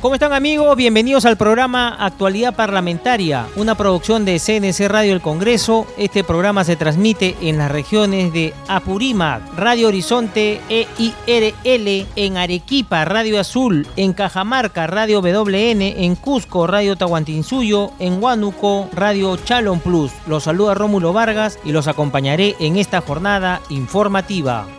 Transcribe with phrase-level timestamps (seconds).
[0.00, 0.76] ¿Cómo están amigos?
[0.76, 5.88] Bienvenidos al programa Actualidad Parlamentaria, una producción de CNC Radio El Congreso.
[5.96, 13.40] Este programa se transmite en las regiones de Apurímac, Radio Horizonte EIRL, en Arequipa, Radio
[13.40, 20.12] Azul, en Cajamarca, Radio WN, en Cusco, Radio Tahuantinsuyo, en Huánuco, Radio Chalon Plus.
[20.28, 24.77] Los saluda Rómulo Vargas y los acompañaré en esta jornada informativa.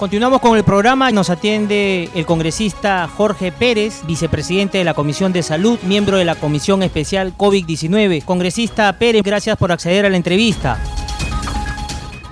[0.00, 1.10] Continuamos con el programa.
[1.10, 6.36] Nos atiende el congresista Jorge Pérez, vicepresidente de la Comisión de Salud, miembro de la
[6.36, 8.24] Comisión Especial COVID-19.
[8.24, 10.78] Congresista Pérez, gracias por acceder a la entrevista.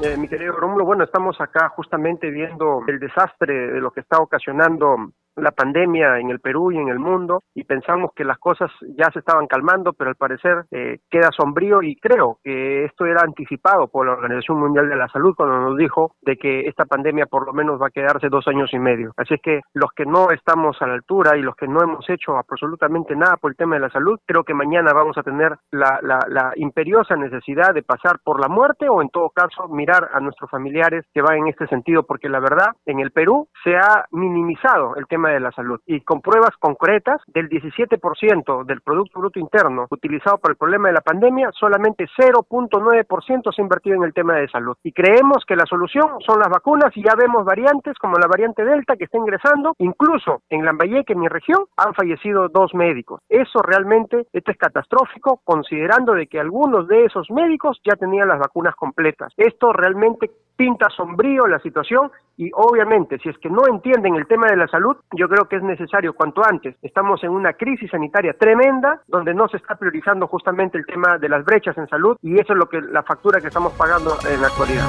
[0.02, 4.18] Eh, mi querido Rómulo, bueno, estamos acá justamente viendo el desastre de lo que está
[4.18, 8.70] ocasionando la pandemia en el Perú y en el mundo y pensamos que las cosas
[8.96, 13.22] ya se estaban calmando, pero al parecer eh, queda sombrío y creo que esto era
[13.22, 17.26] anticipado por la Organización Mundial de la Salud cuando nos dijo de que esta pandemia
[17.26, 19.12] por lo menos va a quedarse dos años y medio.
[19.16, 22.08] Así es que los que no estamos a la altura y los que no hemos
[22.08, 25.56] hecho absolutamente nada por el tema de la salud, creo que mañana vamos a tener
[25.70, 30.10] la, la, la imperiosa necesidad de pasar por la muerte o en todo caso mirar
[30.12, 33.76] a nuestros familiares que van en este sentido, porque la verdad en el Perú se
[33.76, 35.80] ha minimizado el tema de la salud.
[35.86, 40.94] Y con pruebas concretas, del 17% del Producto Bruto Interno utilizado para el problema de
[40.94, 44.76] la pandemia, solamente 0.9% se ha invertido en el tema de salud.
[44.82, 48.64] Y creemos que la solución son las vacunas y ya vemos variantes como la variante
[48.64, 49.74] Delta que está ingresando.
[49.78, 53.20] Incluso en Lambayeque, en mi región, han fallecido dos médicos.
[53.28, 58.38] Eso realmente, esto es catastrófico, considerando de que algunos de esos médicos ya tenían las
[58.38, 59.32] vacunas completas.
[59.36, 64.46] Esto realmente pinta sombrío la situación y obviamente si es que no entienden el tema
[64.46, 66.76] de la salud, yo creo que es necesario cuanto antes.
[66.82, 71.28] Estamos en una crisis sanitaria tremenda donde no se está priorizando justamente el tema de
[71.28, 74.40] las brechas en salud y eso es lo que la factura que estamos pagando en
[74.40, 74.86] la actualidad.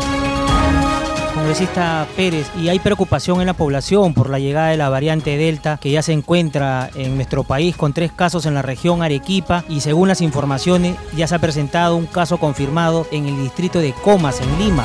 [1.34, 5.80] Congresista Pérez, y hay preocupación en la población por la llegada de la variante Delta
[5.82, 9.80] que ya se encuentra en nuestro país con tres casos en la región Arequipa y
[9.80, 14.42] según las informaciones ya se ha presentado un caso confirmado en el distrito de Comas
[14.42, 14.84] en Lima.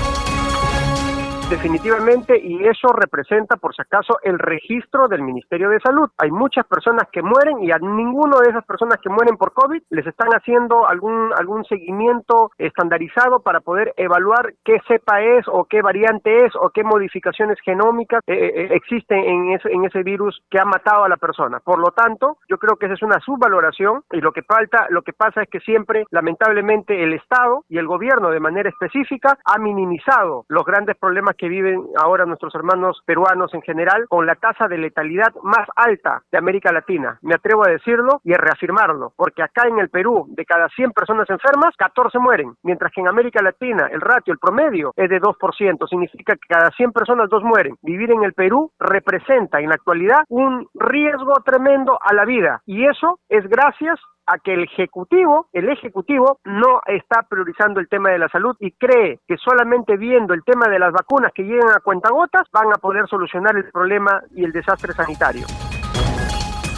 [1.54, 6.10] Definitivamente, y eso representa, por si acaso, el registro del Ministerio de Salud.
[6.18, 9.80] Hay muchas personas que mueren y a ninguno de esas personas que mueren por COVID
[9.90, 15.80] les están haciendo algún, algún seguimiento estandarizado para poder evaluar qué cepa es o qué
[15.80, 20.58] variante es o qué modificaciones genómicas eh, eh, existen en ese, en ese virus que
[20.58, 21.60] ha matado a la persona.
[21.60, 25.02] Por lo tanto, yo creo que esa es una subvaloración y lo que falta, lo
[25.02, 29.58] que pasa es que siempre, lamentablemente, el Estado y el gobierno de manera específica ha
[29.58, 34.68] minimizado los grandes problemas que viven ahora nuestros hermanos peruanos en general con la tasa
[34.68, 37.18] de letalidad más alta de América Latina.
[37.22, 40.92] Me atrevo a decirlo y a reafirmarlo, porque acá en el Perú, de cada 100
[40.92, 45.20] personas enfermas, 14 mueren, mientras que en América Latina el ratio, el promedio es de
[45.20, 47.76] 2%, significa que cada 100 personas dos mueren.
[47.82, 52.86] Vivir en el Perú representa en la actualidad un riesgo tremendo a la vida y
[52.86, 58.18] eso es gracias a que el Ejecutivo, el Ejecutivo no está priorizando el tema de
[58.18, 61.80] la salud y cree que solamente viendo el tema de las vacunas que llegan a
[61.80, 65.46] cuentagotas van a poder solucionar el problema y el desastre sanitario.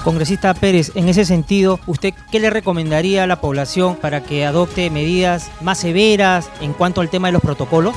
[0.07, 4.89] Congresista Pérez, en ese sentido, ¿usted qué le recomendaría a la población para que adopte
[4.89, 7.97] medidas más severas en cuanto al tema de los protocolos?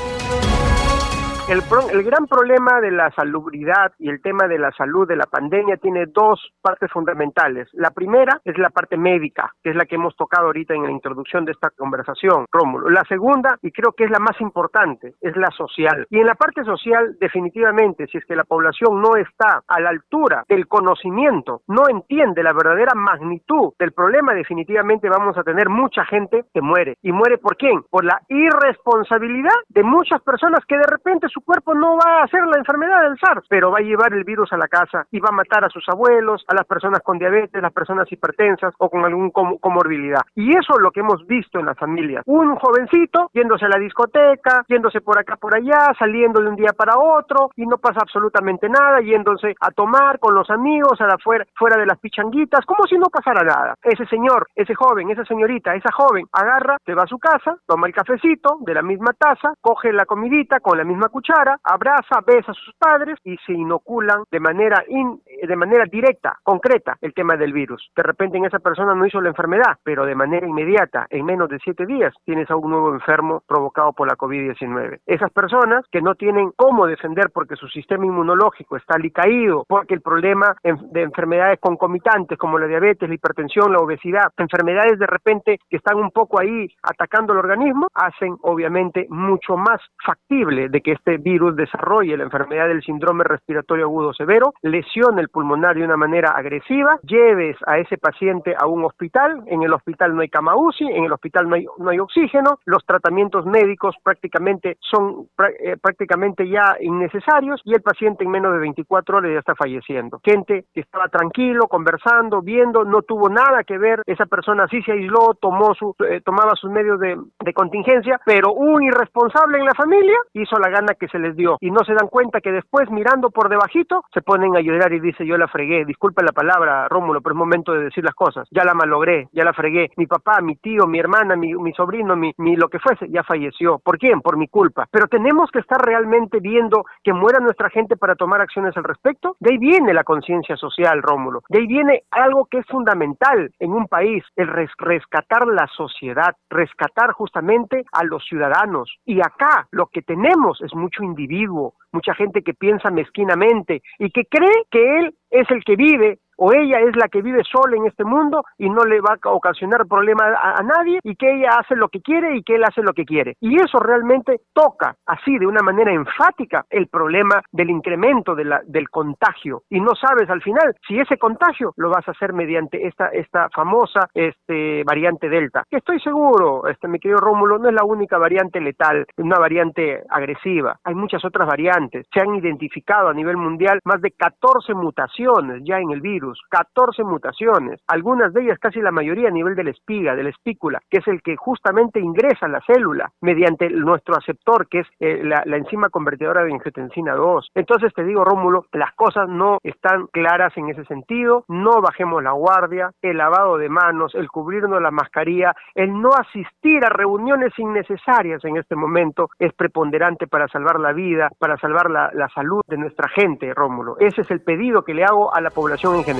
[1.49, 5.25] El, el, gran problema de la salubridad y el tema de la salud de la
[5.25, 7.67] pandemia tiene dos partes fundamentales.
[7.73, 10.91] La primera es la parte médica, que es la que hemos tocado ahorita en la
[10.91, 12.91] introducción de esta conversación, Rómulo.
[12.91, 16.05] La segunda, y creo que es la más importante, es la social.
[16.11, 19.89] Y en la parte social, definitivamente, si es que la población no está a la
[19.89, 26.05] altura del conocimiento, no entiende la verdadera magnitud del problema, definitivamente vamos a tener mucha
[26.05, 26.97] gente que muere.
[27.01, 27.81] ¿Y muere por quién?
[27.89, 32.45] Por la irresponsabilidad de muchas personas que de repente su cuerpo no va a hacer
[32.45, 35.29] la enfermedad del SARS, pero va a llevar el virus a la casa y va
[35.29, 39.05] a matar a sus abuelos, a las personas con diabetes, las personas hipertensas o con
[39.05, 40.21] algún com comorbilidad.
[40.35, 42.23] Y eso es lo que hemos visto en las familias.
[42.25, 46.73] Un jovencito yéndose a la discoteca, yéndose por acá, por allá, saliendo de un día
[46.75, 51.17] para otro y no pasa absolutamente nada, yéndose a tomar con los amigos a la
[51.17, 53.75] fuera, fuera de las pichanguitas, como si no pasara nada.
[53.83, 57.87] Ese señor, ese joven, esa señorita, esa joven, agarra, se va a su casa, toma
[57.87, 62.21] el cafecito de la misma taza, coge la comidita con la misma cuchara, cuchara, abraza,
[62.25, 67.35] besa a sus padres y se inoculan de manera, de manera directa, concreta, el tema
[67.37, 67.91] del virus.
[67.95, 71.49] De repente en esa persona no hizo la enfermedad, pero de manera inmediata, en menos
[71.49, 74.99] de siete días, tienes a un nuevo enfermo provocado por la COVID-19.
[75.05, 80.01] Esas personas que no tienen cómo defender porque su sistema inmunológico está alicaído, porque el
[80.01, 85.77] problema de enfermedades concomitantes como la diabetes, la hipertensión, la obesidad, enfermedades de repente que
[85.77, 91.18] están un poco ahí atacando el organismo, hacen obviamente mucho más factible de que este
[91.19, 96.31] virus desarrolle la enfermedad del síndrome respiratorio agudo severo, lesione el pulmonar de una manera
[96.31, 100.85] agresiva, lleves a ese paciente a un hospital, en el hospital no hay cama UCI,
[100.85, 105.27] en el hospital no hay, no hay oxígeno, los tratamientos médicos prácticamente son
[105.59, 110.19] eh, prácticamente ya innecesarios y el paciente en menos de 24 horas ya está falleciendo.
[110.23, 114.93] Gente que estaba tranquilo, conversando, viendo, no tuvo nada que ver, esa persona sí se
[114.93, 119.73] aisló, tomó su, eh, tomaba sus medios de, de contingencia, pero un irresponsable en la
[119.73, 122.89] familia hizo la gana que se les dio y no se dan cuenta que después
[122.91, 126.87] mirando por debajito se ponen a llorar y dice yo la fregué, disculpe la palabra
[126.87, 130.05] Rómulo, pero es momento de decir las cosas, ya la malogré, ya la fregué, mi
[130.05, 133.79] papá, mi tío, mi hermana, mi, mi sobrino, mi, mi lo que fuese, ya falleció.
[133.79, 134.21] ¿Por quién?
[134.21, 134.87] Por mi culpa.
[134.91, 139.35] Pero tenemos que estar realmente viendo que muera nuestra gente para tomar acciones al respecto.
[139.39, 141.41] De ahí viene la conciencia social, Rómulo.
[141.49, 147.11] De ahí viene algo que es fundamental en un país, el rescatar la sociedad, rescatar
[147.13, 148.97] justamente a los ciudadanos.
[149.05, 154.25] Y acá lo que tenemos es mucho individuo, mucha gente que piensa mezquinamente y que
[154.25, 157.85] cree que él es el que vive o ella es la que vive sola en
[157.85, 161.75] este mundo y no le va a ocasionar problema a, nadie y que ella hace
[161.75, 163.35] lo que quiere y que él hace lo que quiere.
[163.41, 169.63] Y eso realmente toca así de una manera enfática el problema del incremento del contagio.
[169.69, 173.49] Y no sabes al final si ese contagio lo vas a hacer mediante esta, esta
[173.49, 178.17] famosa este, variante Delta, que estoy seguro, este, mi querido Rómulo, no es la única
[178.17, 183.79] variante letal, una variante agresiva, hay muchas otras variantes, se han identificado a nivel mundial
[183.83, 188.91] más de 14 mutaciones ya en el virus 14 mutaciones, algunas de ellas casi la
[188.91, 192.45] mayoría a nivel de la espiga, de la espícula, que es el que justamente ingresa
[192.45, 197.51] a la célula mediante nuestro aceptor, que es eh, la, enzima convertidora de angiotensina 2.
[197.55, 202.31] Entonces te digo, Rómulo, las cosas no están claras en ese sentido, no bajemos la
[202.31, 208.43] guardia, el lavado de manos, el cubrirnos la mascarilla, el no asistir a reuniones innecesarias
[208.45, 213.09] en este momento es preponderante para salvar la vida, para salvar la salud de nuestra
[213.09, 213.97] gente, Rómulo.
[213.99, 216.18] Ese es el pedido que le hago a la población en general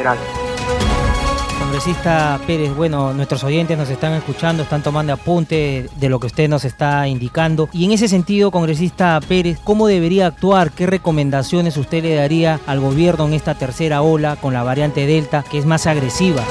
[1.59, 6.49] Congresista Pérez, bueno, nuestros oyentes nos están escuchando, están tomando apunte de lo que usted
[6.49, 7.69] nos está indicando.
[7.73, 10.71] Y en ese sentido, congresista Pérez, ¿cómo debería actuar?
[10.71, 15.43] ¿Qué recomendaciones usted le daría al gobierno en esta tercera ola con la variante Delta,
[15.43, 16.43] que es más agresiva?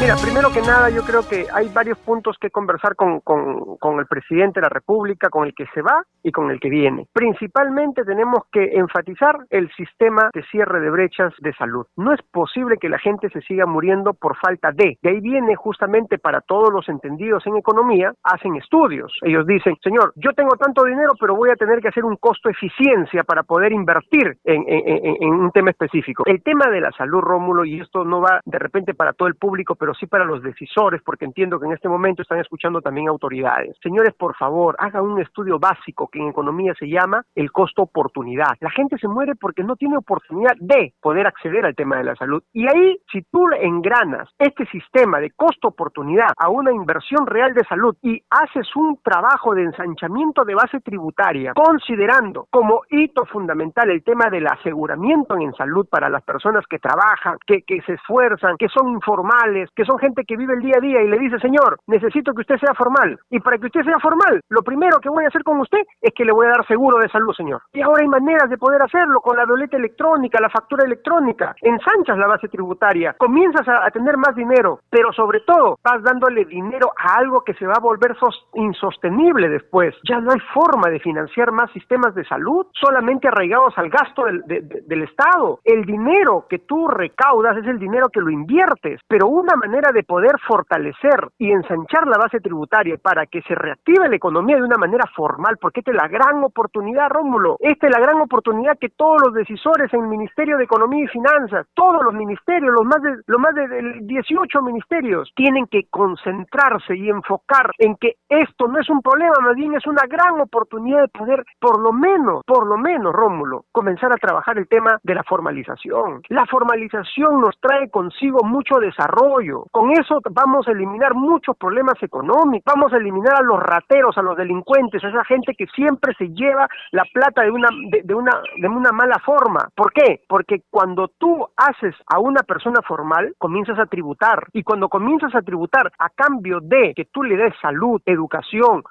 [0.00, 4.06] Mira, primero que nada, yo creo que hay varios puntos que conversar con, con, el
[4.06, 7.08] presidente de la República, con el que se va y con el que viene.
[7.12, 11.84] Principalmente tenemos que enfatizar el sistema de cierre de brechas de salud.
[11.96, 14.98] No es posible que la gente se siga muriendo por falta de.
[15.02, 19.12] De ahí viene justamente para todos los entendidos en economía, hacen estudios.
[19.22, 22.48] Ellos dicen, señor, yo tengo tanto dinero, pero voy a tener que hacer un costo
[22.48, 26.22] eficiencia para poder invertir en, en, en un tema específico.
[26.24, 29.34] El tema de la salud, Rómulo, y esto no va de repente para todo el
[29.34, 32.82] público, pero pero sí para los decisores, porque entiendo que en este momento están escuchando
[32.82, 33.74] también autoridades.
[33.82, 38.58] Señores, por favor, hagan un estudio básico que en economía se llama el costo oportunidad.
[38.60, 42.16] La gente se muere porque no tiene oportunidad de poder acceder al tema de la
[42.16, 42.42] salud.
[42.52, 47.64] Y ahí, si tú engranas este sistema de costo oportunidad a una inversión real de
[47.64, 54.04] salud y haces un trabajo de ensanchamiento de base tributaria, considerando como hito fundamental el
[54.04, 58.68] tema del aseguramiento en salud para las personas que trabajan, que, que se esfuerzan, que
[58.68, 61.78] son informales, que son gente que vive el día a día y le dice, señor,
[61.86, 63.16] necesito que usted sea formal.
[63.30, 66.12] Y para que usted sea formal, lo primero que voy a hacer con usted es
[66.16, 67.62] que le voy a dar seguro de salud, señor.
[67.72, 71.54] Y ahora hay maneras de poder hacerlo con la doleta electrónica, la factura electrónica.
[71.62, 76.90] Ensanchas la base tributaria, comienzas a, tener más dinero, pero sobre todo vas dándole dinero
[76.98, 78.16] a algo que se va a volver
[78.54, 79.94] insostenible después.
[80.08, 84.42] Ya no hay forma de financiar más sistemas de salud solamente arraigados al gasto del,
[84.44, 85.60] del Estado.
[85.62, 89.92] El dinero que tú recaudas es el dinero que lo inviertes, pero una manera manera
[89.92, 94.62] de poder fortalecer y ensanchar la base tributaria para que se reactive la economía de
[94.62, 98.78] una manera formal, porque esta es la gran oportunidad, Rómulo, esta es la gran oportunidad
[98.78, 102.86] que todos los decisores en el Ministerio de Economía y Finanzas, todos los ministerios, los
[102.86, 108.68] más de, los más de 18 ministerios, tienen que concentrarse y enfocar en que esto
[108.68, 112.42] no es un problema, más bien es una gran oportunidad de poder, por lo menos,
[112.46, 116.22] por lo menos, Rómulo, comenzar a trabajar el tema de la formalización.
[116.28, 122.72] La formalización nos trae consigo mucho desarrollo, Con eso vamos a eliminar muchos problemas económicos,
[122.74, 126.28] vamos a eliminar a los rateros, a los delincuentes, a esa gente que siempre se
[126.28, 127.68] lleva la plata de una,
[128.04, 129.68] de, una, de una mala forma.
[129.74, 130.22] ¿Por qué?
[130.28, 134.46] Porque cuando tú haces a una persona formal, comienzas a tributar.
[134.52, 138.82] Y cuando comienzas a tributar a cambio de que tú le des salud, educación,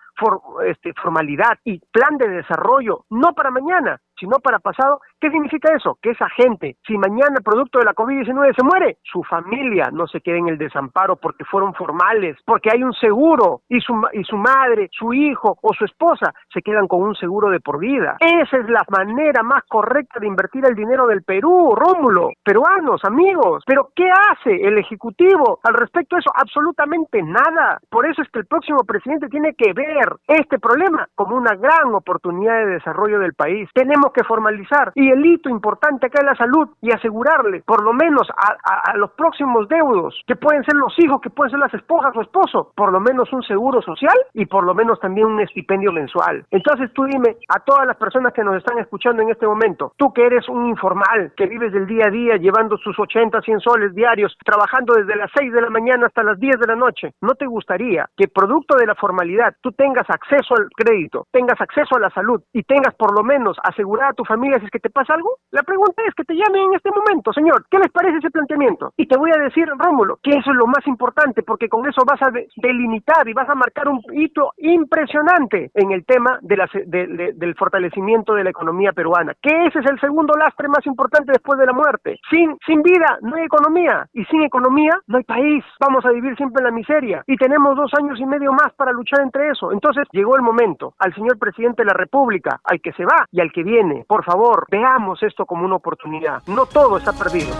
[0.65, 5.97] este, formalidad y plan de desarrollo, no para mañana, sino para pasado, ¿qué significa eso?
[6.01, 10.21] Que esa gente, si mañana producto de la COVID-19 se muere, su familia no se
[10.21, 14.37] quede en el desamparo porque fueron formales, porque hay un seguro y su, y su
[14.37, 18.17] madre, su hijo o su esposa se quedan con un seguro de por vida.
[18.19, 23.63] Esa es la manera más correcta de invertir el dinero del Perú, Rómulo, peruanos, amigos.
[23.65, 26.31] Pero ¿qué hace el Ejecutivo al respecto de eso?
[26.33, 27.79] Absolutamente nada.
[27.89, 31.93] Por eso es que el próximo presidente tiene que ver este problema como una gran
[31.93, 33.69] oportunidad de desarrollo del país.
[33.73, 37.93] Tenemos que formalizar y el hito importante acá es la salud y asegurarle por lo
[37.93, 42.15] menos a, los próximos deudos, que pueden ser los hijos, que pueden ser las esposas
[42.15, 45.91] o esposo, por lo menos un seguro social y por lo menos también un estipendio
[45.91, 46.45] mensual.
[46.51, 50.11] Entonces tú dime a todas las personas que nos están escuchando en este momento, tú
[50.13, 53.93] que eres un informal, que vives del día a día llevando sus 80, 100 soles
[53.93, 57.35] diarios, trabajando desde las 6 de la mañana hasta las 10 de la noche, ¿no
[57.35, 61.99] te gustaría que producto de la formalidad tú tengas acceso al crédito, tengas acceso a
[61.99, 63.57] la salud y tengas por lo menos
[63.97, 65.37] asegurada a tu familia si es que te pasa algo?
[65.51, 67.65] La pregunta es que te llamen en este momento, señor.
[67.69, 68.93] ¿Qué les parece ese planteamiento?
[68.97, 72.01] Y te voy a decir, Rómulo, que eso es lo más importante porque con eso
[72.05, 76.69] vas a delimitar y vas a marcar un hito impresionante en el tema de la,
[76.85, 81.59] del fortalecimiento de la economía peruana, que ese es el segundo lastre más importante después
[81.59, 82.19] de la muerte.
[82.29, 85.63] Sin, sin vida no hay economía y sin economía no hay país.
[85.79, 88.91] Vamos a vivir siempre en la miseria y tenemos dos años y medio más para
[88.91, 89.71] luchar entre eso.
[89.71, 93.41] Entonces llegó el momento al señor presidente de la República, al que se va y
[93.41, 93.86] al que viene.
[94.07, 96.41] Por favor, veamos esto como una oportunidad.
[96.47, 97.53] No todo está perdido.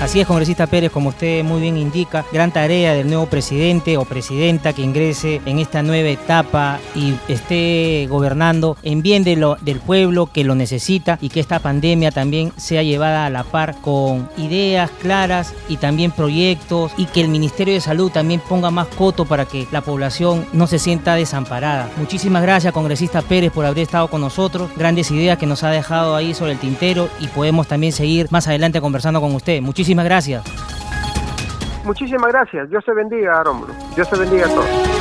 [0.00, 4.04] Así es, congresista Pérez, como usted muy bien indica, gran tarea del nuevo presidente o
[4.04, 10.44] presidenta que ingrese en esta nueva etapa y esté gobernando en bien del pueblo que
[10.44, 15.54] lo necesita y que esta pandemia también sea llevada a la par con ideas claras
[15.68, 19.66] y también proyectos y que el Ministerio de Salud también ponga más coto para que
[19.72, 21.88] la población no se sienta desamparada.
[21.96, 24.70] Muchísimas gracias, congresista Pérez, por haber estado con nosotros.
[24.76, 28.48] Grandes ideas que nos ha dejado ahí sobre el tintero y podemos también seguir más
[28.48, 29.62] adelante conversando con usted.
[29.62, 30.42] Muchísimas Muchísimas gracias.
[31.84, 32.70] Muchísimas gracias.
[32.70, 33.74] Dios te bendiga, Rómulo.
[33.94, 34.93] Dios te bendiga a todos.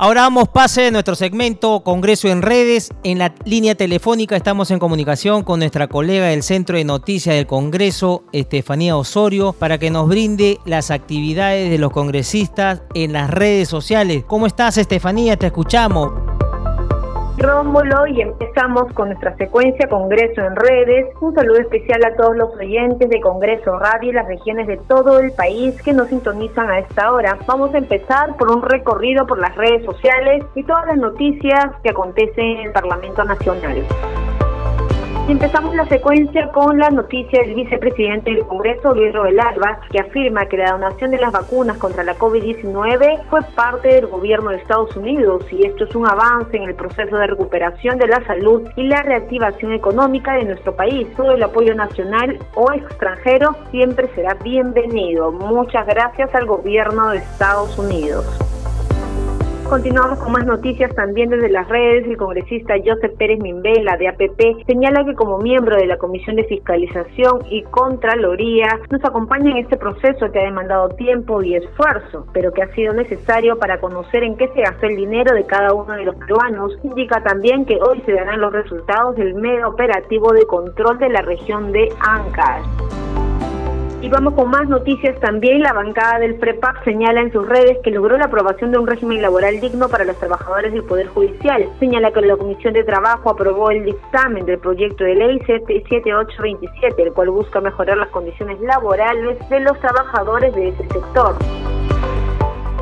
[0.00, 2.90] Ahora damos pase a nuestro segmento Congreso en redes.
[3.02, 7.48] En la línea telefónica estamos en comunicación con nuestra colega del Centro de Noticias del
[7.48, 13.68] Congreso, Estefanía Osorio, para que nos brinde las actividades de los congresistas en las redes
[13.68, 14.22] sociales.
[14.24, 15.36] ¿Cómo estás, Estefanía?
[15.36, 16.12] Te escuchamos.
[17.38, 21.06] Rómulo y empezamos con nuestra secuencia Congreso en redes.
[21.20, 25.20] Un saludo especial a todos los oyentes de Congreso Radio y las regiones de todo
[25.20, 27.38] el país que nos sintonizan a esta hora.
[27.46, 31.90] Vamos a empezar por un recorrido por las redes sociales y todas las noticias que
[31.90, 33.84] acontecen en el Parlamento Nacional.
[35.28, 40.46] Empezamos la secuencia con la noticia del vicepresidente del Congreso, Luis Robel Alba, que afirma
[40.46, 44.96] que la donación de las vacunas contra la COVID-19 fue parte del gobierno de Estados
[44.96, 48.84] Unidos y esto es un avance en el proceso de recuperación de la salud y
[48.84, 51.06] la reactivación económica de nuestro país.
[51.14, 55.30] Todo el apoyo nacional o extranjero siempre será bienvenido.
[55.30, 58.24] Muchas gracias al gobierno de Estados Unidos.
[59.68, 62.06] Continuamos con más noticias también desde las redes.
[62.06, 66.44] El congresista Joseph Pérez Mimbela de APP señala que como miembro de la Comisión de
[66.44, 72.50] Fiscalización y Contraloría nos acompaña en este proceso que ha demandado tiempo y esfuerzo, pero
[72.50, 75.92] que ha sido necesario para conocer en qué se gastó el dinero de cada uno
[75.92, 76.72] de los peruanos.
[76.82, 81.20] Indica también que hoy se darán los resultados del mega operativo de control de la
[81.20, 83.07] región de Ancash.
[84.00, 85.60] Y vamos con más noticias también.
[85.60, 89.20] La bancada del PREPAC señala en sus redes que logró la aprobación de un régimen
[89.20, 91.68] laboral digno para los trabajadores del Poder Judicial.
[91.80, 97.12] Señala que la Comisión de Trabajo aprobó el dictamen del proyecto de ley 7827, el
[97.12, 101.34] cual busca mejorar las condiciones laborales de los trabajadores de ese sector.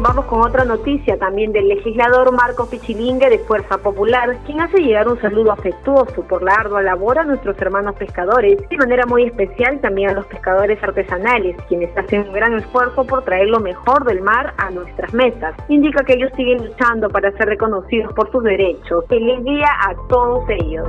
[0.06, 5.08] Vamos con otra noticia también del legislador Marco Pichilingue de Fuerza Popular, quien hace llegar
[5.08, 9.80] un saludo afectuoso por la ardua labor a nuestros hermanos pescadores, de manera muy especial
[9.80, 14.20] también a los pescadores artesanales, quienes hacen un gran esfuerzo por traer lo mejor del
[14.20, 15.56] mar a nuestras mesas.
[15.68, 19.04] Indica que ellos siguen luchando para ser reconocidos por sus derechos.
[19.08, 20.86] Feliz día a todos ellos.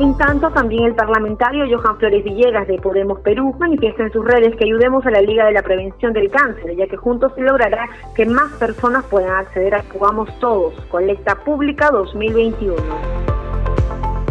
[0.00, 4.56] En tanto, también el parlamentario Johan Flores Villegas de Podemos Perú manifiesta en sus redes
[4.56, 7.88] que ayudemos a la Liga de la Prevención del Cáncer, ya que juntos se logrará
[8.16, 13.13] que más personas puedan acceder a Jugamos Todos, colecta pública 2021.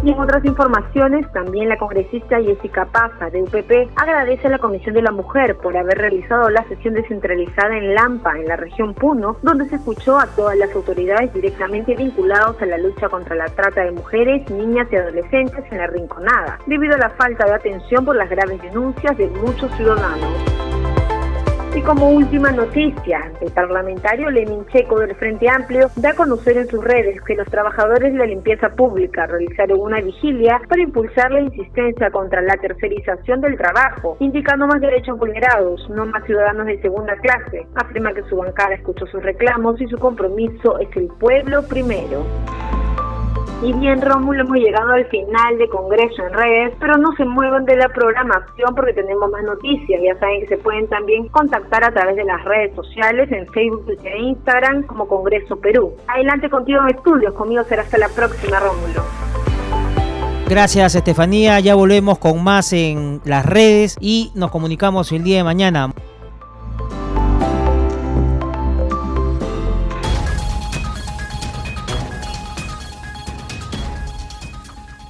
[0.04, 4.96] Y en otras informaciones, también la congresista Jessica Paza de UPP agradece a la Comisión
[4.96, 9.38] de la Mujer por haber realizado la sesión descentralizada en Lampa, en la región Puno,
[9.42, 13.82] donde se escuchó a todas las autoridades directamente vinculados a la lucha contra la trata
[13.86, 18.18] de mujeres, niñas y adolescentes en la Rinconada, debido a la falta de atención por
[18.18, 20.73] las graves denuncias de muchos ciudadanos.
[21.76, 26.68] Y como última noticia, el parlamentario Lenin Checo del Frente Amplio da a conocer en
[26.68, 31.42] sus redes que los trabajadores de la limpieza pública realizaron una vigilia para impulsar la
[31.42, 37.16] insistencia contra la tercerización del trabajo, indicando más derechos vulnerados, no más ciudadanos de segunda
[37.16, 37.66] clase.
[37.74, 42.24] Afirma que su bancada escuchó sus reclamos y su compromiso es el pueblo primero.
[43.64, 47.64] Y bien, Rómulo, hemos llegado al final de Congreso en redes, pero no se muevan
[47.64, 50.02] de la programación porque tenemos más noticias.
[50.04, 53.98] Ya saben que se pueden también contactar a través de las redes sociales, en Facebook
[54.04, 55.94] e Instagram, como Congreso Perú.
[56.08, 59.02] Adelante contigo en estudios, conmigo será hasta la próxima, Rómulo.
[60.50, 61.62] Gracias, Estefanía.
[61.62, 65.94] Ya volvemos con más en las redes y nos comunicamos el día de mañana.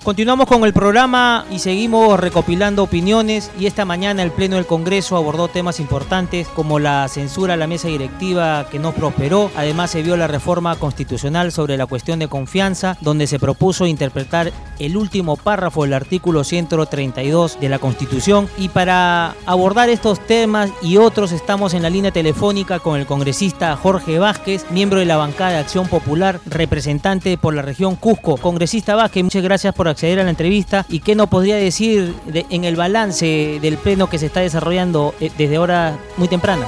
[0.03, 5.15] Continuamos con el programa y seguimos recopilando opiniones y esta mañana el Pleno del Congreso
[5.15, 9.49] abordó temas importantes como la censura a la mesa directiva que no prosperó.
[9.55, 14.51] Además se vio la reforma constitucional sobre la cuestión de confianza donde se propuso interpretar
[14.77, 20.97] el último párrafo del artículo 132 de la Constitución y para abordar estos temas y
[20.97, 25.51] otros estamos en la línea telefónica con el congresista Jorge Vázquez, miembro de la bancada
[25.51, 28.35] de Acción Popular, representante por la región Cusco.
[28.35, 32.13] Congresista Vázquez, muchas gracias por acceder a la entrevista y qué nos podría decir
[32.49, 36.65] en el balance del pleno que se está desarrollando eh, desde ahora muy temprana.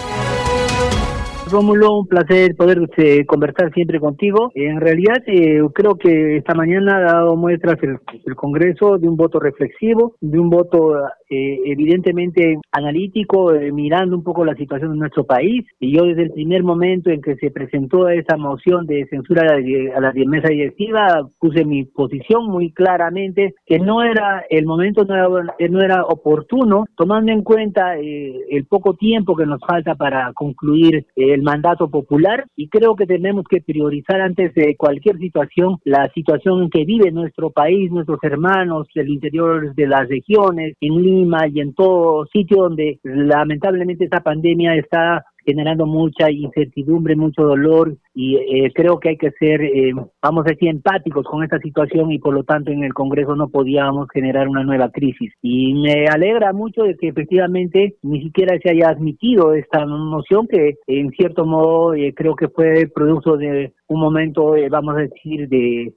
[1.49, 4.51] Rómulo, un placer poder eh, conversar siempre contigo.
[4.55, 9.15] En realidad, eh, creo que esta mañana ha dado muestras el, el, Congreso de un
[9.15, 10.95] voto reflexivo, de un voto
[11.29, 15.65] eh, evidentemente analítico, eh, mirando un poco la situación de nuestro país.
[15.79, 19.59] Y yo desde el primer momento en que se presentó esa moción de censura a
[19.59, 25.03] la, a la mesa directiva, puse mi posición muy claramente, que no era el momento,
[25.05, 29.95] no era, no era oportuno, tomando en cuenta eh, el poco tiempo que nos falta
[29.95, 32.45] para concluir el mandato popular.
[32.55, 37.51] Y creo que tenemos que priorizar antes de cualquier situación la situación que vive nuestro
[37.51, 44.05] país, nuestros hermanos del interior de las regiones, en y en todo sitio donde lamentablemente
[44.05, 49.61] esta pandemia está generando mucha incertidumbre, mucho dolor y eh, creo que hay que ser,
[49.61, 53.35] eh, vamos a decir, empáticos con esta situación y por lo tanto en el Congreso
[53.35, 55.31] no podíamos generar una nueva crisis.
[55.41, 60.75] Y me alegra mucho de que efectivamente ni siquiera se haya admitido esta moción que
[60.87, 65.93] en cierto modo eh, creo que fue producto de un momento, vamos a decir, de,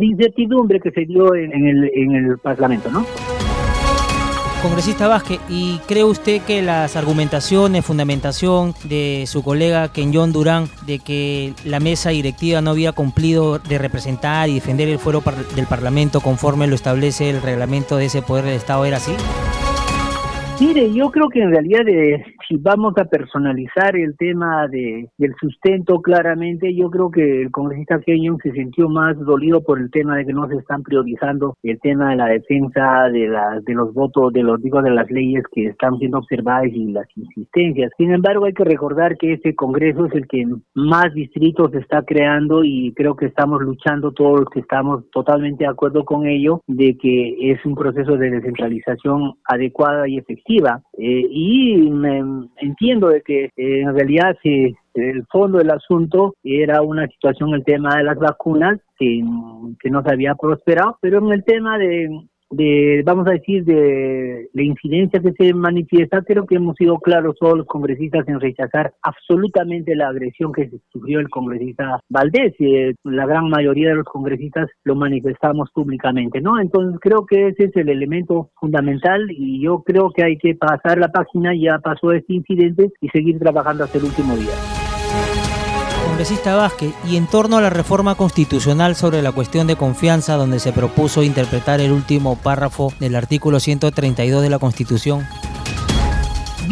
[0.00, 3.04] incertidumbre que se dio en, en, el, en el Parlamento, ¿no?
[4.62, 11.00] Congresista Vázquez, ¿y cree usted que las argumentaciones, fundamentación de su colega Kenyon Durán de
[11.00, 15.20] que la mesa directiva no había cumplido de representar y defender el fuero
[15.56, 19.12] del Parlamento conforme lo establece el reglamento de ese poder del Estado era así?
[20.60, 25.34] Mire, yo creo que en realidad eh, si vamos a personalizar el tema de, del
[25.40, 30.16] sustento claramente, yo creo que el congresista Kenyon se sintió más dolido por el tema
[30.16, 33.94] de que no se están priorizando el tema de la defensa de, las de los
[33.94, 37.90] votos, de los digo, de las leyes que están siendo observadas y las insistencias.
[37.96, 42.64] Sin embargo, hay que recordar que este congreso es el que más distritos está creando
[42.64, 46.98] y creo que estamos luchando todos los que estamos totalmente de acuerdo con ello, de
[46.98, 53.44] que es un proceso de descentralización adecuada y efectiva eh, y me, entiendo de que
[53.44, 58.18] eh, en realidad si el fondo del asunto era una situación el tema de las
[58.18, 59.22] vacunas que,
[59.80, 62.08] que no se había prosperado pero en el tema de
[62.52, 67.34] de, vamos a decir, de la incidencia que se manifiesta, creo que hemos sido claros
[67.40, 72.54] todos los congresistas en rechazar absolutamente la agresión que sufrió el congresista Valdés.
[72.58, 76.60] Y eh, la gran mayoría de los congresistas lo manifestamos públicamente, ¿no?
[76.60, 80.98] Entonces creo que ese es el elemento fundamental y yo creo que hay que pasar
[80.98, 84.81] la página, ya pasó este incidente y seguir trabajando hasta el último día
[86.12, 90.60] congresista Vázquez, y en torno a la reforma constitucional sobre la cuestión de confianza, donde
[90.60, 95.26] se propuso interpretar el último párrafo del artículo 132 de la Constitución,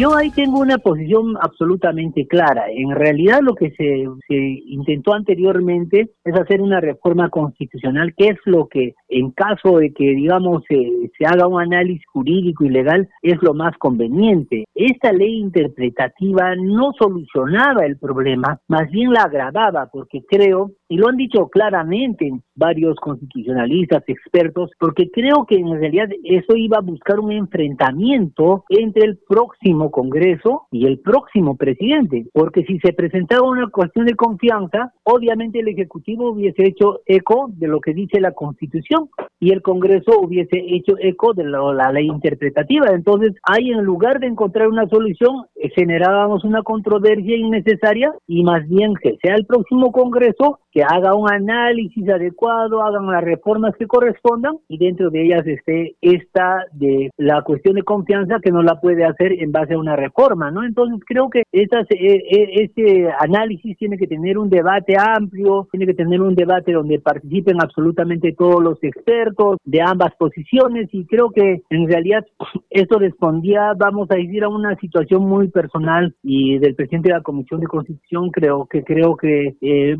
[0.01, 2.63] Yo ahí tengo una posición absolutamente clara.
[2.71, 4.35] En realidad lo que se, se
[4.65, 10.05] intentó anteriormente es hacer una reforma constitucional, que es lo que en caso de que,
[10.05, 14.63] digamos, se haga un análisis jurídico y legal, es lo más conveniente.
[14.73, 21.09] Esta ley interpretativa no solucionaba el problema, más bien la agravaba, porque creo, y lo
[21.09, 22.31] han dicho claramente
[22.61, 29.05] varios constitucionalistas, expertos, porque creo que en realidad eso iba a buscar un enfrentamiento entre
[29.05, 34.93] el próximo Congreso y el próximo presidente, porque si se presentaba una cuestión de confianza,
[35.03, 40.19] obviamente el Ejecutivo hubiese hecho eco de lo que dice la Constitución y el Congreso
[40.19, 42.93] hubiese hecho eco de la, ley interpretativa.
[42.93, 48.67] Entonces, ahí en lugar de encontrar una solución, eh, generábamos una controversia innecesaria y más
[48.69, 52.50] bien que sea el próximo Congreso que haga un análisis adecuado,
[52.83, 57.83] hagan las reformas que correspondan y dentro de ellas esté esta de la cuestión de
[57.83, 60.63] confianza que no la puede hacer en base a una reforma, ¿no?
[60.63, 65.85] Entonces creo que estas, eh, eh, este análisis tiene que tener un debate amplio, tiene
[65.85, 71.29] que tener un debate donde participen absolutamente todos los expertos de ambas posiciones y creo
[71.31, 72.25] que en realidad
[72.69, 77.23] esto respondía, vamos a decir, a una situación muy personal y del presidente de la
[77.23, 79.97] Comisión de Constitución creo que creo que eh,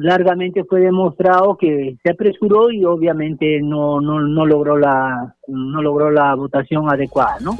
[0.00, 6.10] largamente fue demostrado que se apresuró y obviamente no, no, no logró la no logró
[6.10, 7.56] la votación adecuada, ¿no?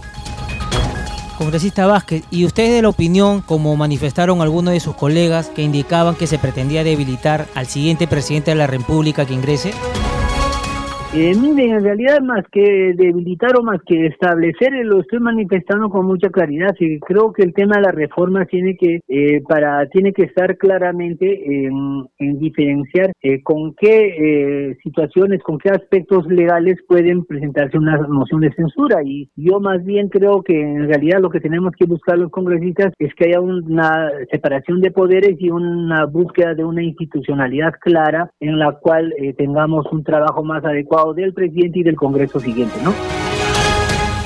[1.41, 6.15] Congresista Vázquez, ¿y ustedes de la opinión, como manifestaron algunos de sus colegas, que indicaban
[6.15, 9.73] que se pretendía debilitar al siguiente presidente de la República que ingrese?
[11.13, 15.91] Eh, miren, en realidad más que debilitar o más que establecer, eh, lo estoy manifestando
[15.91, 16.73] con mucha claridad.
[16.79, 20.57] y creo que el tema de la reforma tiene que eh, para tiene que estar
[20.57, 22.07] claramente en,
[22.39, 29.03] diferenciar eh, con qué situaciones, con qué aspectos legales pueden presentarse una moción de censura.
[29.05, 32.93] Y yo más bien creo que en realidad lo que tenemos que buscar los congresistas
[32.99, 38.59] es que haya una separación de poderes y una búsqueda de una institucionalidad clara en
[38.61, 42.93] la cual tengamos un trabajo más adecuado del presidente y del Congreso siguiente, ¿no?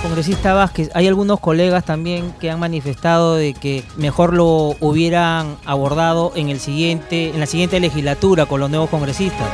[0.02, 6.32] Congresista Vázquez, hay algunos colegas también que han manifestado de que mejor lo hubieran abordado
[6.36, 9.48] en el siguiente, en la siguiente legislatura con los nuevos congresistas.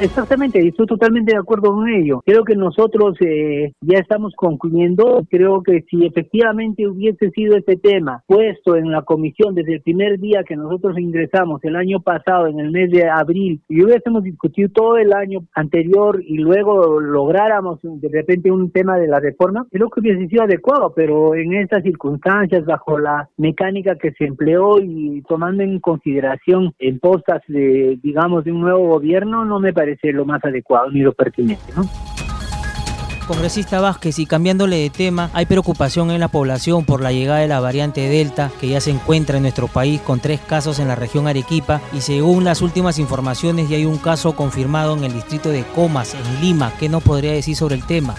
[0.00, 2.22] Exactamente, estoy totalmente de acuerdo con ello.
[2.24, 5.26] Creo que nosotros eh, ya estamos concluyendo.
[5.28, 10.20] Creo que si efectivamente hubiese sido este tema puesto en la comisión desde el primer
[10.20, 14.68] día que nosotros ingresamos el año pasado, en el mes de abril, y hubiésemos discutido
[14.72, 19.90] todo el año anterior y luego lográramos de repente un tema de la reforma, creo
[19.90, 25.22] que hubiese sido adecuado, pero en estas circunstancias, bajo la mecánica que se empleó y
[25.22, 30.24] tomando en consideración en postas de, digamos, de un nuevo gobierno, no me parece lo
[30.24, 31.88] más adecuado ni lo pertinente, ¿no?
[33.26, 37.48] Congresista Vázquez, y cambiándole de tema, hay preocupación en la población por la llegada de
[37.48, 40.94] la variante Delta, que ya se encuentra en nuestro país con tres casos en la
[40.94, 45.50] región Arequipa, y según las últimas informaciones ya hay un caso confirmado en el distrito
[45.50, 46.72] de Comas, en Lima.
[46.80, 48.14] ¿Qué nos podría decir sobre el tema?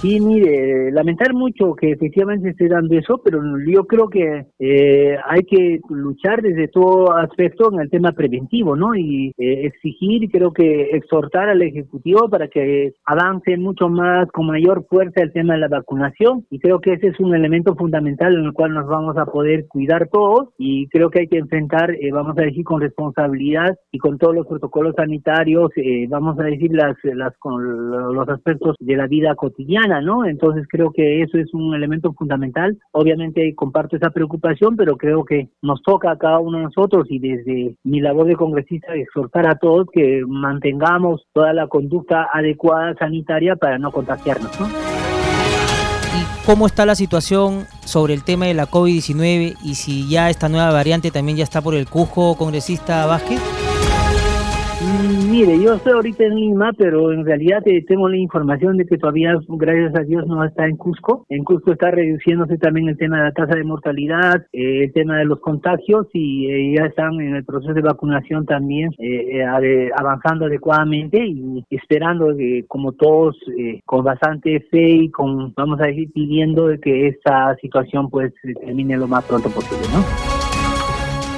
[0.00, 5.42] Sí, mire, lamentar mucho que efectivamente esté dando eso, pero yo creo que eh, hay
[5.42, 8.94] que luchar desde todo aspecto en el tema preventivo, ¿no?
[8.94, 14.86] Y eh, exigir, creo que exhortar al Ejecutivo para que avance mucho más, con mayor
[14.88, 16.46] fuerza el tema de la vacunación.
[16.48, 19.66] Y creo que ese es un elemento fundamental en el cual nos vamos a poder
[19.68, 20.48] cuidar todos.
[20.56, 24.34] Y creo que hay que enfrentar, eh, vamos a decir, con responsabilidad y con todos
[24.34, 25.70] los protocolos sanitarios,
[26.08, 29.89] vamos a decir, las, las, con los aspectos de la vida cotidiana
[30.26, 32.78] Entonces creo que eso es un elemento fundamental.
[32.92, 37.18] Obviamente comparto esa preocupación, pero creo que nos toca a cada uno de nosotros y
[37.18, 43.56] desde mi labor de congresista exhortar a todos que mantengamos toda la conducta adecuada sanitaria
[43.56, 44.66] para no contagiarnos, ¿no?
[44.66, 50.48] ¿Y cómo está la situación sobre el tema de la COVID-19 y si ya esta
[50.48, 53.69] nueva variante también ya está por el Cusco, congresista Vázquez?
[55.30, 58.98] Mire, yo estoy ahorita en Lima, pero en realidad eh, tengo la información de que
[58.98, 61.24] todavía, gracias a Dios, no está en Cusco.
[61.28, 65.18] En Cusco está reduciéndose también el tema de la tasa de mortalidad, eh, el tema
[65.18, 68.90] de los contagios y eh, ya están en el proceso de vacunación también
[69.96, 73.36] avanzando adecuadamente y esperando que, como todos,
[73.84, 78.32] con bastante fe y con, vamos a decir, pidiendo que esta situación pues
[78.64, 80.39] termine lo más pronto posible, ¿no?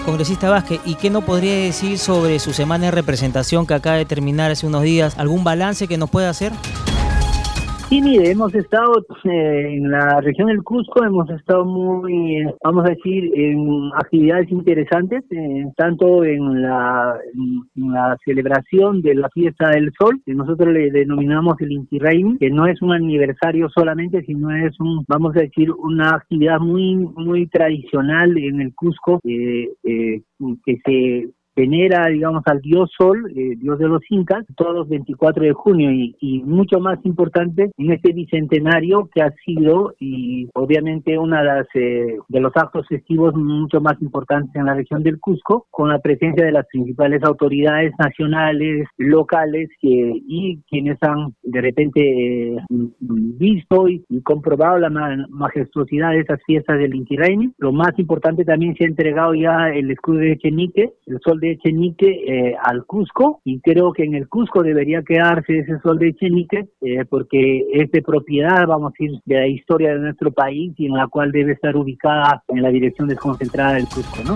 [0.04, 4.04] Congresista Vázquez, ¿y qué no podría decir sobre su semana de representación que acaba de
[4.04, 5.16] terminar hace unos días?
[5.16, 6.52] ¿Algún balance que nos pueda hacer?
[7.92, 12.94] Sí, mire, hemos estado eh, en la región del Cusco, hemos estado muy, vamos a
[12.94, 17.20] decir, en actividades interesantes, eh, tanto en la,
[18.24, 21.98] celebración de la fiesta del sol, que nosotros le denominamos el Inti
[22.40, 26.94] que no es un aniversario solamente, sino es un, vamos a decir, una actividad muy,
[26.96, 30.22] muy tradicional en el Cusco, eh, eh
[30.64, 35.44] que se venera, digamos, al dios Sol, eh, dios de los incas, todos los 24
[35.44, 35.90] de junio.
[35.90, 41.44] Y, y, mucho más importante en este bicentenario que ha sido y obviamente una de,
[41.44, 45.88] las, eh, de los actos festivos mucho más importantes en la región del Cusco, con
[45.88, 52.56] la presencia de las principales autoridades nacionales, locales que, y quienes han de repente eh,
[52.98, 54.90] visto y, comprobado la
[55.30, 57.16] majestuosidad de esas fiestas del Inti
[57.58, 61.52] Lo más importante también se ha entregado ya el escudo de Chenique, el sol de
[61.52, 66.10] Echenique eh, al Cusco y creo que en el Cusco debería quedarse ese sol de
[66.10, 70.72] Echenique eh, porque es de propiedad, vamos a decir, de la historia de nuestro país
[70.78, 74.34] y en la cual debe estar ubicada en la dirección desconcentrada del Cusco, ¿no?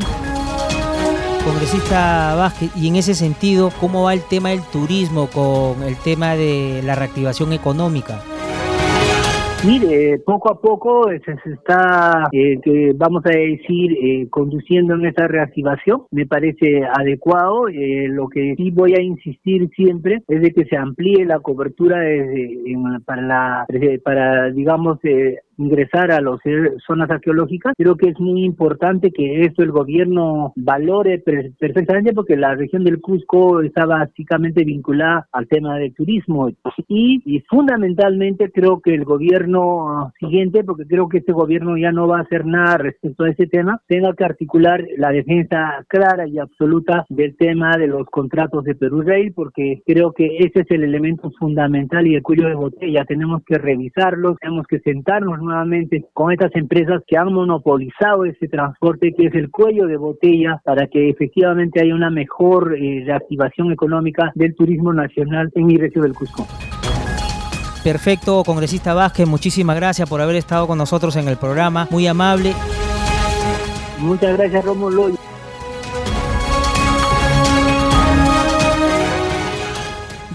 [1.45, 6.35] Congresista Vázquez, y en ese sentido, ¿cómo va el tema del turismo con el tema
[6.35, 8.21] de la reactivación económica?
[9.65, 16.03] Mire, poco a poco se, está, eh, vamos a decir, eh, conduciendo en esta reactivación.
[16.11, 17.69] Me parece adecuado.
[17.69, 21.97] Eh, lo que sí voy a insistir siempre es de que se amplíe la cobertura
[23.05, 23.67] para, la,
[24.05, 24.99] para, digamos,
[25.59, 26.41] ingresar a las
[26.87, 27.75] zonas arqueológicas.
[27.77, 33.01] Creo que es muy importante que esto el gobierno valore perfectamente porque la región del
[33.01, 36.49] Cusco está básicamente vinculada al tema del turismo
[36.89, 42.19] y, fundamentalmente creo que el gobierno siguiente, porque creo que este gobierno ya no va
[42.19, 47.05] a hacer nada respecto a ese tema, tenga que articular la defensa clara y absoluta
[47.09, 51.31] del tema de los contratos de Perú Rail porque creo que ese es el elemento
[51.39, 53.05] fundamental y el cuello de botella.
[53.05, 59.15] Tenemos que revisarlos, tenemos que sentarnos nuevamente con estas empresas que han monopolizado ese transporte
[59.17, 64.33] que es el cuello de botella para que efectivamente haya una mejor eh, reactivación económica
[64.35, 66.47] del turismo nacional en mi región del Cusco.
[67.83, 72.53] Perfecto, congresista Vázquez, muchísimas gracias por haber estado con nosotros en el programa, muy amable.
[74.01, 75.11] Muchas gracias, Rómulo.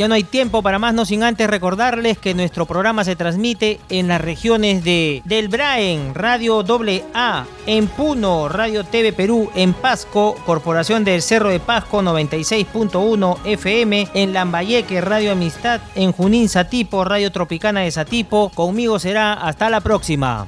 [0.02, 3.80] Ya no hay tiempo para más, no sin antes recordarles que nuestro programa se transmite
[3.90, 6.66] en las regiones de Del Braen, Radio
[7.14, 14.08] AA, en Puno, Radio TV Perú, en Pasco, Corporación del Cerro de Pasco 96.1 FM,
[14.16, 18.50] en Lambayeque, Radio Amistad, en Junín Satipo, Radio Tropicana de Satipo.
[18.56, 20.48] Conmigo será hasta la próxima.